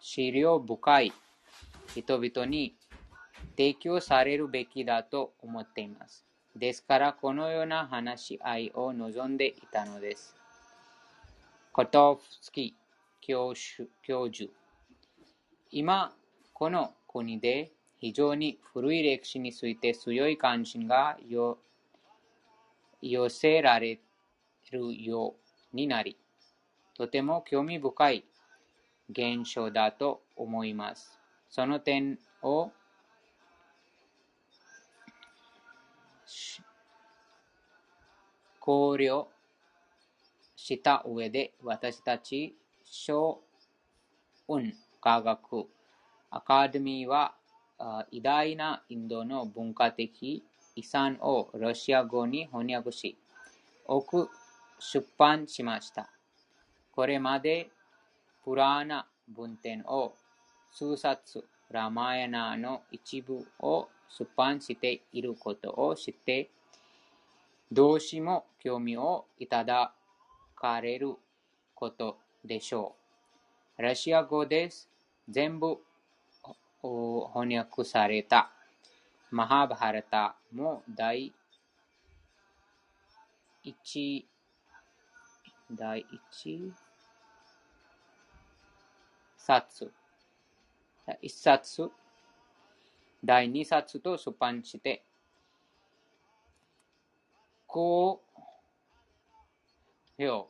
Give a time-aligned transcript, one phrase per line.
[0.00, 1.12] 資料深い
[1.94, 2.74] 人々に
[3.56, 6.24] 提供されるべきだと思っています。
[6.54, 10.34] ですから、このような話し合いを望んでいたのです。
[11.72, 12.74] コトフスキ
[13.20, 14.50] 教授
[15.70, 16.14] 今、
[16.54, 21.18] この国で非常に古い歴史について強い関心が
[23.02, 23.98] 寄せられ
[24.70, 25.34] るよ
[25.72, 26.16] うになり、
[26.96, 28.24] とても興味深い
[29.10, 31.18] 現象だと思います。
[31.50, 32.70] その点を
[38.58, 39.26] 考慮
[40.56, 43.40] した上で私たち小
[44.48, 45.66] 運科学
[46.30, 47.34] アカデミーは
[48.10, 50.42] 偉大なインドの文化的
[50.74, 53.16] 遺産をロシア語に翻訳し、
[53.86, 54.28] 多く
[54.78, 56.15] 出版しました。
[56.96, 57.68] これまで
[58.42, 60.14] プラーナ文典を
[60.72, 66.48] 数冊、ラマヤナの一部を出版していることを知って、
[67.70, 69.92] 同志も興味をいただ
[70.54, 71.16] かれる
[71.74, 72.94] ことでしょ
[73.78, 73.82] う。
[73.82, 74.88] ロシア語です。
[75.28, 75.76] 全部
[76.80, 78.50] 翻訳された
[79.30, 81.34] マハバハラタも第
[83.62, 84.26] 一
[85.72, 86.72] 第一
[89.46, 89.92] 冊
[91.22, 91.92] 一冊
[93.24, 95.04] 第二冊と出版して
[97.68, 98.20] こ
[100.18, 100.48] うを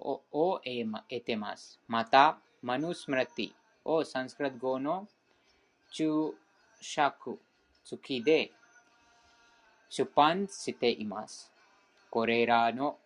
[0.00, 0.60] を
[1.08, 1.78] 得てます。
[1.86, 3.52] また、マヌスムラティ
[3.84, 5.06] をサンスクラット語の
[5.92, 6.34] 注
[6.80, 7.38] 釈
[7.84, 8.50] 付きで
[9.88, 11.52] 出版しています。
[12.10, 12.98] これらの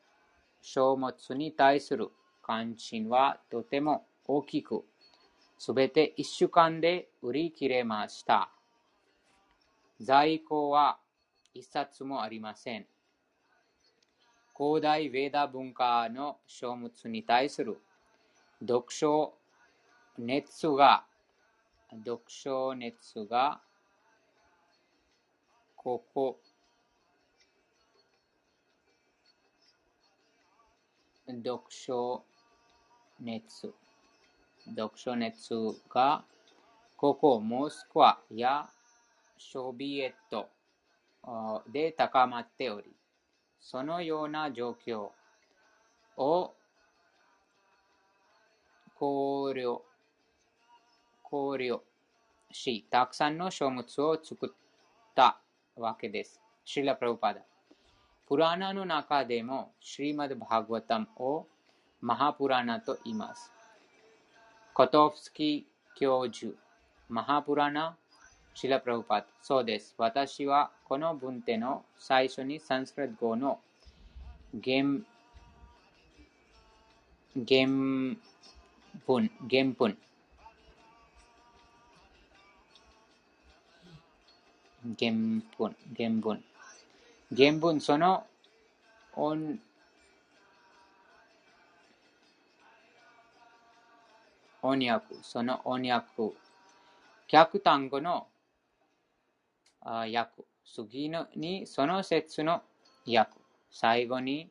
[0.63, 2.09] 書物に対する
[2.43, 4.85] 関心はとても大きく、
[5.57, 8.51] すべて一週間で売り切れました。
[10.01, 10.99] 在庫は
[11.55, 12.87] 一冊もありません。
[14.55, 17.81] 古代ヴェーダ文化の書物に対する
[18.61, 19.35] 読書
[20.19, 21.05] 熱が、
[22.05, 23.63] 読書熱が、
[25.75, 26.39] ここ、
[31.27, 32.25] 読書
[33.21, 33.73] 熱、
[34.71, 35.55] 読書熱
[35.93, 36.25] が、
[36.97, 38.69] ここ、モスクワや
[39.39, 40.49] ソビエット
[41.73, 42.91] で高まっており、
[43.61, 45.11] そのような状況
[46.17, 46.55] を
[48.95, 49.81] 考慮
[51.31, 51.81] 考慮
[52.51, 54.51] し、たくさんの書物を作っ
[55.15, 55.39] た
[55.77, 56.41] わけです。
[56.65, 57.41] シラ・プラブパダ。
[58.27, 61.47] プラーナの中でも、シリマド・バーグワタムを
[62.01, 63.53] マハプラナと言います。
[64.79, 66.53] コトフスキー教授、
[67.09, 67.97] マハプラナ、
[68.55, 69.27] シラ・プラブパダ。
[69.43, 69.93] そうです。
[69.99, 73.59] 私はこの文典の最初にサンスクリット語の
[74.65, 74.85] 原
[77.35, 78.19] 原文、
[79.51, 79.99] 原文
[84.97, 85.13] 原
[85.59, 86.45] 文、原文。
[87.37, 88.25] 原文その
[89.17, 89.59] 音
[94.69, 96.37] 翻訳、その翻訳、
[97.27, 98.27] 客単語の
[99.83, 102.63] 訳、次のにその説の
[103.07, 103.33] 訳、
[103.71, 104.51] 最後に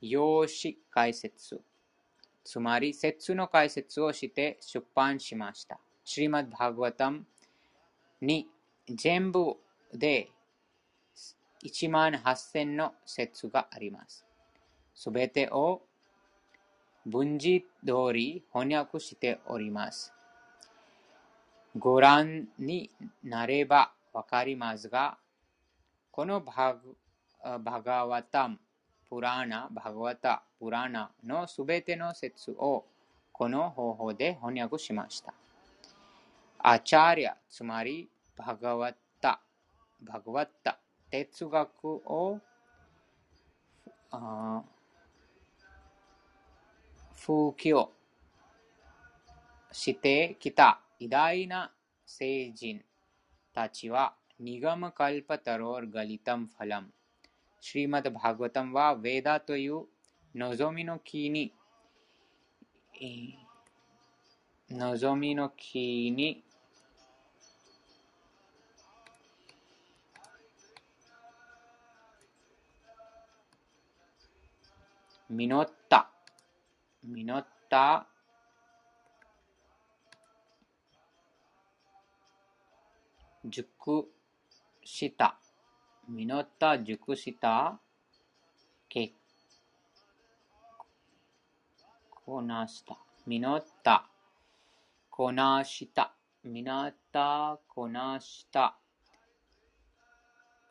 [0.00, 1.60] 用紙解説、
[2.42, 5.78] つまり説の解説をして出版しました。
[6.04, 7.26] シリマッバーグワタム
[8.22, 8.48] に
[8.88, 9.56] 全部
[9.92, 10.30] で
[11.62, 14.24] 1万8000の説があります。
[14.94, 15.82] すべてを
[17.06, 20.12] 文字通り翻訳しております。
[21.76, 22.90] ご覧に
[23.22, 25.18] なればわかりますが、
[26.10, 26.76] このバ
[27.60, 28.58] バガワタム、
[29.08, 32.84] プラーナ、バガワタ、プラーナのすべての説を
[33.32, 35.34] この方法で翻訳しました。
[36.58, 39.40] アチャーリア、つまりバガワタ、
[40.00, 40.78] バガワタ、
[41.10, 42.40] 哲学を
[47.26, 47.72] 風紀
[49.72, 51.72] してきた偉大な
[52.04, 52.82] 聖人
[53.54, 56.88] たちは、ニガムカルパタローガリタムファラム。
[57.62, 59.84] シリマド・バーガタムは、ヴェダという
[60.34, 61.54] 望みの木に、
[64.70, 66.44] 望みの木に
[75.30, 75.83] 実っ
[77.06, 78.06] 実った。
[83.44, 84.08] 熟
[84.82, 85.38] した。
[86.08, 87.78] 実った熟した。
[88.88, 89.12] け
[92.08, 92.96] こなした。
[93.26, 94.08] 実った。
[95.10, 96.14] こなした。
[96.42, 97.58] 実った。
[97.68, 98.78] こなした。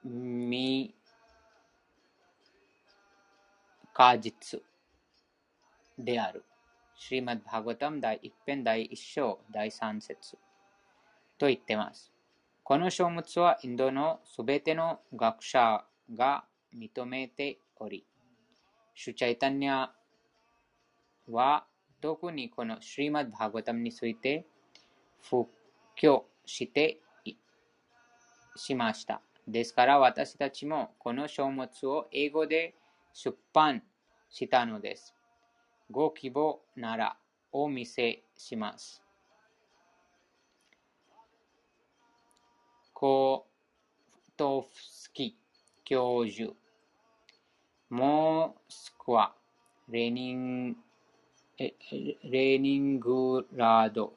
[0.03, 0.95] み
[3.93, 4.63] 果実。
[5.97, 6.43] である。
[6.95, 10.37] シリマッバーガタム第一編第一章第三節
[11.37, 12.11] と言ってます。
[12.63, 15.83] この書物はインドのすべての学者
[16.15, 18.05] が認めており、
[18.93, 19.91] シュチャイタニア
[21.29, 21.65] は
[22.01, 24.45] 特にこのシリマッバーガタムについて
[25.29, 25.47] 布
[25.95, 26.99] 教して
[28.55, 29.21] しました。
[29.47, 32.75] ですから私たちもこの書物を英語で
[33.13, 33.83] 出版
[34.29, 35.13] したのです。
[35.93, 37.15] ご希望なら
[37.51, 39.03] お見せします。
[42.91, 43.45] コ
[44.35, 45.37] トフスキ
[45.85, 46.53] 教授、
[47.91, 49.35] モスクワ、
[49.87, 50.77] レニン
[51.59, 54.15] レニングラード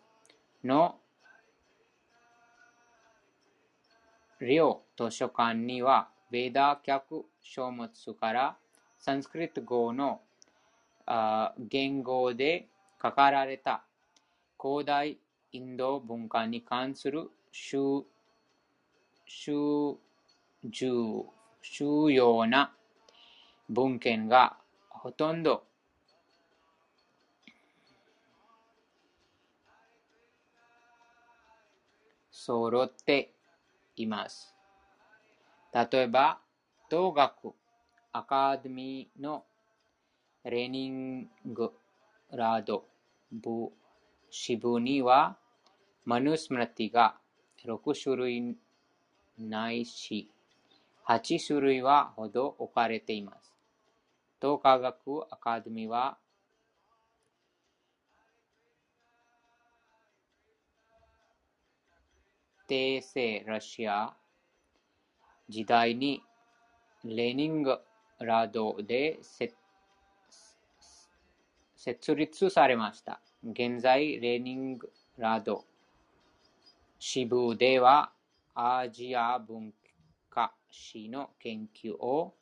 [0.65, 0.97] の
[4.41, 8.57] 両図書館には、ベーダー客書物から
[8.99, 10.23] サンスクリット語の
[11.59, 12.69] 言語で
[13.03, 13.85] 書かられた
[14.61, 15.19] 古代
[15.53, 18.05] インド文化に関する収
[19.29, 19.99] 重
[22.11, 22.73] 要な
[23.69, 24.57] 文献が
[24.89, 25.65] ほとんど
[32.31, 33.33] 揃って
[33.97, 34.55] います。
[35.75, 36.39] 例えば、
[36.89, 37.55] 東学
[38.13, 39.45] アカデミーの
[40.49, 41.73] レニング
[42.31, 42.85] ラード
[43.33, 43.73] 部
[44.31, 45.37] 支部には、
[46.05, 47.17] マヌスムラティが
[47.65, 48.57] 6種類
[49.39, 50.31] ないし、
[51.09, 53.53] 8種類はほど置かれています。
[54.41, 56.17] 東科学アカデミーは、
[62.69, 64.15] 帝政ロシア
[65.49, 66.23] 時代に
[67.05, 67.81] レニング
[68.21, 69.57] ラードで設
[71.87, 73.21] 設立されました。
[73.45, 75.65] 現在、レーニングラード
[76.99, 78.11] 支部では
[78.57, 79.73] アジア文
[80.29, 82.35] 化史の研究を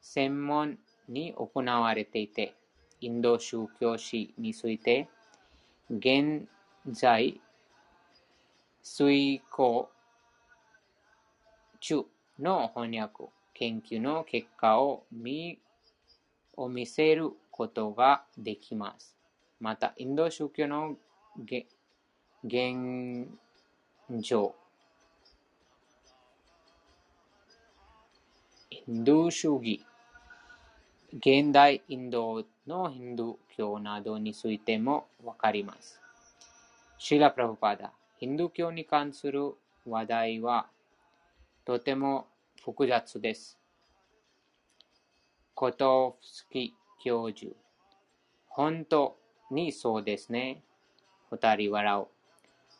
[0.00, 0.76] 専門
[1.08, 2.56] に行われていて、
[3.00, 5.08] インド宗教史について
[5.88, 6.48] 現
[6.88, 7.40] 在
[8.82, 9.88] 遂行
[11.78, 12.04] 中
[12.40, 15.60] の翻訳、研究の結果を見
[16.56, 19.16] を見せることができます。
[19.60, 20.96] また、インド宗教の
[21.38, 21.66] 現
[24.10, 24.56] 状、
[28.70, 29.86] インド主義、
[31.12, 36.00] 現代インドのヒンドゥー教などについてもわかります。
[36.98, 39.54] シラ・プラブパダヒンドゥー教に関する
[39.86, 40.66] 話題は
[41.64, 42.26] とても
[42.64, 43.56] 複雑です。
[45.54, 47.52] コトフスキ教授。
[48.48, 49.16] 本当
[49.50, 50.62] にそうですね。
[51.30, 52.06] 二人笑う。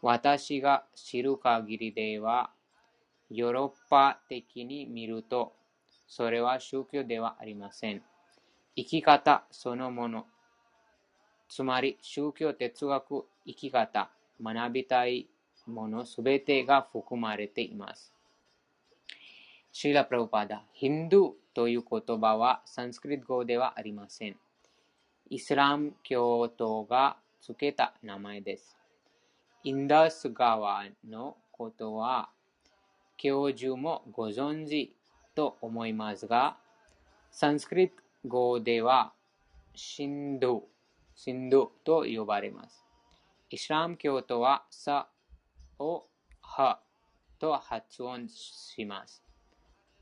[0.03, 2.51] 私が知る限りでは、
[3.31, 5.55] ヨーロッパ的に見ると、
[6.07, 8.03] それは宗教ではありません。
[8.77, 10.27] 生き方そのもの。
[11.49, 14.11] つまり、宗教哲学、生き方、
[14.43, 15.29] 学びたい
[15.67, 18.15] ものすべてが含まれています。
[19.73, 24.37] シーラ・プラブパダ、ヒンドゥーという言葉はサンスクリット語ではありません。
[25.31, 28.77] イスラム教徒が付けた名前です。
[29.63, 32.29] インダス川のことは
[33.17, 34.95] 教授もご存知
[35.35, 36.57] と思いますが、
[37.31, 37.95] サンスクリット
[38.27, 39.13] 語では
[39.75, 40.65] シンド、
[41.15, 42.85] シンドと呼ばれます。
[43.51, 45.09] イスラム教徒はサ
[45.79, 46.05] を
[46.41, 46.81] ハ
[47.39, 49.23] と発音します。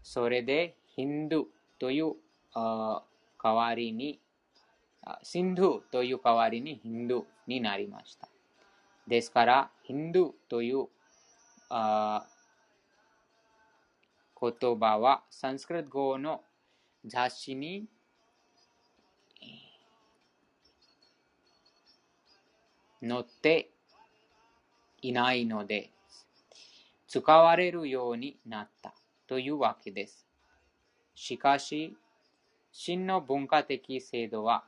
[0.03, 1.45] それでヒンドゥ
[1.79, 2.15] という
[2.55, 3.03] 代
[3.43, 4.21] わりに、
[5.23, 8.29] シンドゥという代わりにヒンドゥになりました。
[9.09, 10.89] ですから、ヒンドゥという
[11.71, 12.23] 言
[14.79, 16.43] 葉はサンスクリット語の
[17.05, 17.87] 雑誌に
[23.01, 23.71] 載って
[25.01, 25.91] いないので、
[27.09, 28.95] 使われるようになった
[29.27, 30.27] というわけです。
[31.15, 31.97] しかし、
[32.73, 34.65] 真の文化的制度は、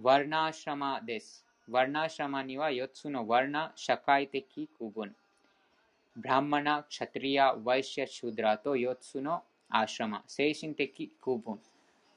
[0.00, 1.44] ワルナーシャマです。
[1.70, 5.14] ワルナーシャマには4つのワルナ社会的区分。
[6.16, 11.58] ブランマナ、クシャトリア、ワイシャ、シュドラと4つのアシャマ、精神的区分。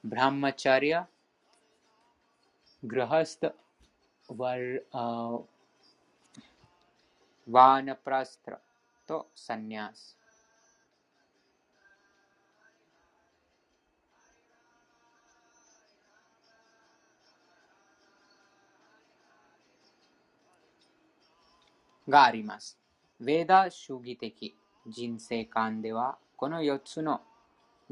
[0.04, 1.08] ブランマチャリア、
[2.84, 3.54] グラハスタ、
[4.36, 8.60] ワル、ワーナプラストラ
[9.06, 10.17] とサンニャース。
[22.08, 22.78] があります。
[23.22, 27.20] ヴェーダ主義的人生観では、この4つの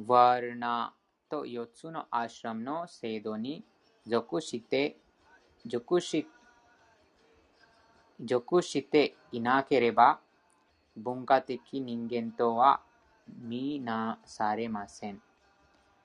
[0.07, 0.95] ワーナ
[1.29, 3.65] と4つのアシュラムの制度に
[4.07, 4.97] 属して、
[5.67, 6.27] 属し
[8.25, 10.21] 属していなければ、
[10.97, 12.81] 文化的人間とは
[13.43, 15.21] 見なされません。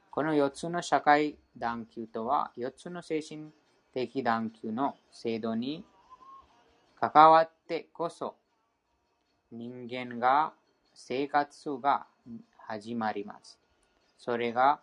[0.10, 3.51] この4つの社会団級とは、4つの精神
[3.94, 5.86] 的団級の制度に
[7.00, 8.35] 関わってこそ、
[9.51, 10.53] 人間が
[10.93, 12.05] 生活が
[12.57, 13.57] 始まります。
[14.17, 14.81] それが、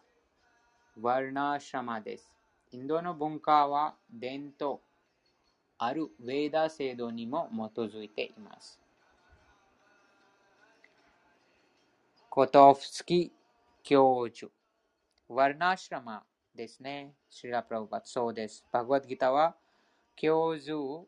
[1.00, 2.32] ワルナーシャマです。
[2.72, 4.80] インドの文化は伝統
[5.78, 8.80] あるウェーダ制度にも基づいています。
[12.28, 13.32] コトフスキ
[13.84, 14.50] 教授。
[15.28, 17.14] ワルナーシラマですね。
[17.30, 18.64] シラプラブバそうです。
[18.72, 19.54] バグワッドギターは
[20.16, 21.06] 教授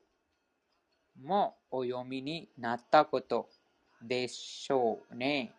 [1.23, 3.49] もお読みになったこと
[4.03, 5.53] でしょうね。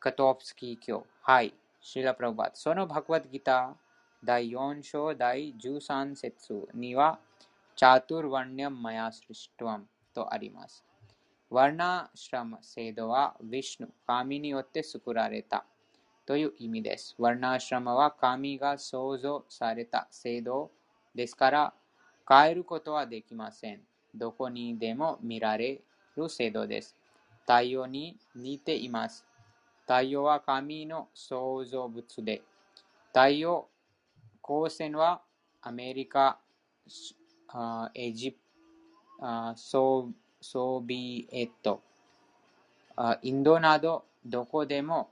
[0.00, 1.06] カトフスキー教。
[1.22, 1.54] はい。
[1.80, 3.74] シラプラブバそのバグワッドギター
[4.24, 7.20] 第4章第13節には
[7.76, 10.84] チャトゥルワニャムマヤスリシトワムとあります。
[11.48, 15.64] ワナシラム制度はヴィシュヌ、神によって作られた
[16.26, 17.14] という意味です。
[17.18, 20.70] ワナシラムは神が創造された制度
[21.14, 21.74] ですから
[22.28, 23.80] 変えることはできません。
[24.14, 25.80] どこにでも見られ
[26.16, 26.94] る制度です。
[27.42, 29.24] 太陽に似ています。
[29.82, 32.42] 太陽は神の創造物で、
[33.08, 33.66] 太陽
[34.46, 35.22] 光線は
[35.62, 36.38] アメリカ
[37.94, 38.38] エジプ
[39.56, 41.82] ソソビエト
[43.22, 45.10] インドなどどこでも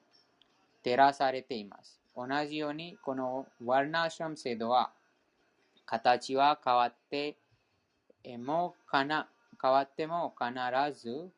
[0.82, 1.98] 照らされています。
[2.14, 4.92] 同じようにこのワルナーシャム制度は
[5.86, 7.36] 形は変わって
[8.38, 9.28] もかな
[9.62, 11.30] 変わっても必ず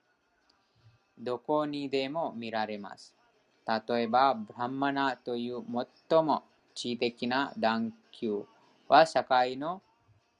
[1.18, 3.14] どこにでも見られます。
[3.88, 5.62] 例えば、ブランマナという
[6.08, 6.42] 最も
[6.74, 8.44] 知的な段級
[8.88, 9.82] は社会の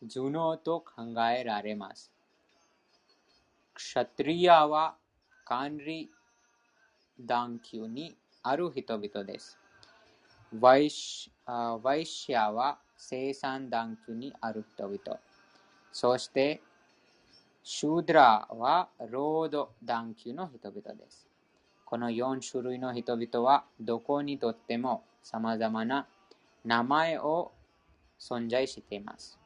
[0.09, 2.11] 頭脳と考えられます。
[3.75, 4.95] クシャトリアは
[5.45, 6.11] 管理
[7.21, 9.59] 団級にある人々です。
[10.61, 15.21] ワイシャは生産団級にある人々。
[15.93, 16.63] そして、
[17.63, 21.27] シュードラは労働団級の人々です。
[21.85, 26.07] この4種類の人々はどこにとっても様々な
[26.65, 27.53] 名前を
[28.19, 29.39] 存在しています。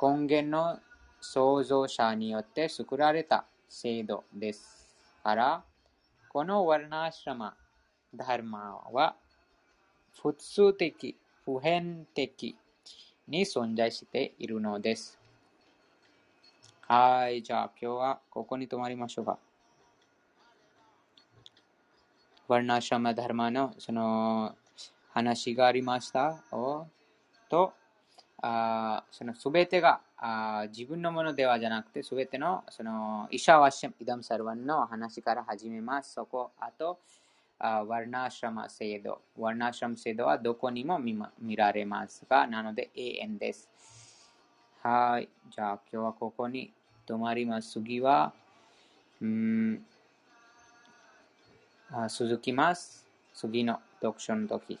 [0.00, 0.80] 根源の
[1.20, 4.92] 創造者によって作られた制度です
[5.22, 5.64] から、
[6.28, 7.54] このワルナーシラマ、
[8.14, 9.14] ダルマは
[10.20, 12.56] 普通的、普遍的
[13.28, 15.18] に存在しているのです。
[16.86, 19.38] はい、じゃあ今日はここに止まりましょうか。
[22.48, 24.54] ワルナシャマダルマのその
[25.10, 26.42] 話がありました
[27.48, 27.72] と、
[28.42, 36.12] あそのすべてがあ自分のものではじゃなくて、すべてのそのイシャワシャム、イダムサルワンの話から始めます。
[36.12, 36.98] そこ、あと、
[37.64, 39.20] あワルナシャマ制度。
[39.38, 43.70] ワルナシャマ制度はどこにも見,、見られますが、なので永遠です。
[44.82, 45.28] はい。
[45.48, 46.72] じゃあ今日はここに
[47.06, 47.74] 止まります。
[47.74, 48.32] 次は、
[49.20, 49.86] うん、
[51.92, 53.06] あ続きます。
[53.32, 54.76] 次の読書の時。